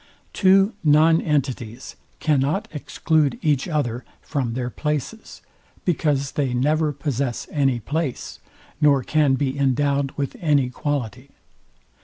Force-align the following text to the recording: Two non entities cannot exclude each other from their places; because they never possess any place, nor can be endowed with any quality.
Two 0.33 0.73
non 0.83 1.21
entities 1.21 1.95
cannot 2.19 2.67
exclude 2.71 3.37
each 3.43 3.67
other 3.67 4.03
from 4.19 4.55
their 4.55 4.71
places; 4.71 5.43
because 5.85 6.31
they 6.31 6.55
never 6.55 6.91
possess 6.91 7.47
any 7.51 7.79
place, 7.79 8.39
nor 8.81 9.03
can 9.03 9.35
be 9.35 9.55
endowed 9.59 10.09
with 10.17 10.35
any 10.41 10.71
quality. 10.71 11.29